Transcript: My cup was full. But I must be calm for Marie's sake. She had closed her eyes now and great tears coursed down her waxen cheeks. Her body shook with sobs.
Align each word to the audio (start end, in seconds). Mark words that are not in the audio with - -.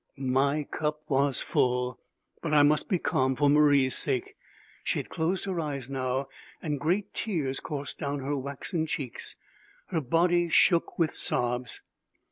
My 0.17 0.63
cup 0.63 1.03
was 1.09 1.43
full. 1.43 1.99
But 2.41 2.55
I 2.55 2.63
must 2.63 2.89
be 2.89 2.97
calm 2.97 3.35
for 3.35 3.51
Marie's 3.51 3.95
sake. 3.95 4.35
She 4.83 4.97
had 4.97 5.09
closed 5.09 5.45
her 5.45 5.59
eyes 5.59 5.91
now 5.91 6.27
and 6.59 6.79
great 6.79 7.13
tears 7.13 7.59
coursed 7.59 7.99
down 7.99 8.21
her 8.21 8.35
waxen 8.35 8.87
cheeks. 8.87 9.35
Her 9.89 10.01
body 10.01 10.49
shook 10.49 10.97
with 10.97 11.11
sobs. 11.13 11.83